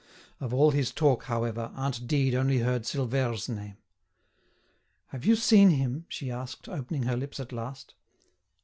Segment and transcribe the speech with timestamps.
[0.39, 3.77] Of all his talk, however, aunt Dide only heard Silvère's name.
[5.09, 7.93] "Have you seen him?" she asked, opening her lips at last.